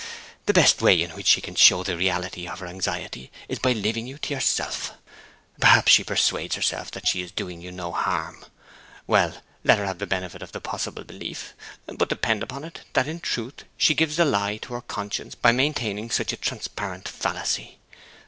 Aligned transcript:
The 0.47 0.51
best 0.53 0.81
way 0.81 0.99
in 0.99 1.11
which 1.11 1.27
she 1.27 1.41
can 1.41 1.53
show 1.53 1.83
the 1.83 1.95
reality 1.95 2.47
of 2.47 2.57
her 2.57 2.65
anxiety 2.65 3.31
is 3.47 3.59
by 3.59 3.73
leaving 3.73 4.07
you 4.07 4.17
to 4.17 4.33
yourself. 4.33 4.93
Perhaps 5.59 5.91
she 5.91 6.03
persuades 6.03 6.55
herself 6.55 6.89
that 6.89 7.05
she 7.07 7.21
is 7.21 7.31
doing 7.31 7.61
you 7.61 7.71
no 7.71 7.91
harm. 7.91 8.43
Well, 9.05 9.43
let 9.63 9.77
her 9.77 9.85
have 9.85 9.99
the 9.99 10.07
benefit 10.07 10.41
of 10.41 10.53
the 10.53 10.59
possible 10.59 11.03
belief; 11.03 11.53
but 11.85 12.09
depend 12.09 12.41
upon 12.41 12.63
it 12.63 12.81
that 12.93 13.07
in 13.07 13.19
truth 13.19 13.63
she 13.77 13.93
gives 13.93 14.15
the 14.15 14.25
lie 14.25 14.57
to 14.63 14.73
her 14.73 14.81
conscience 14.81 15.35
by 15.35 15.51
maintaining 15.51 16.09
such 16.09 16.33
a 16.33 16.37
transparent 16.37 17.07
fallacy. 17.07 17.77